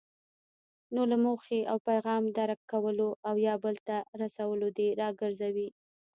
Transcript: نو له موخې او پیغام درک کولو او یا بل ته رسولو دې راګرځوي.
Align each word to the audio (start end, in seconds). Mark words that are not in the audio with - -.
نو 0.93 1.01
له 1.11 1.17
موخې 1.25 1.59
او 1.71 1.77
پیغام 1.89 2.23
درک 2.37 2.59
کولو 2.71 3.09
او 3.27 3.35
یا 3.47 3.55
بل 3.63 3.75
ته 3.87 3.97
رسولو 4.21 4.67
دې 4.77 4.87
راګرځوي. 5.01 5.69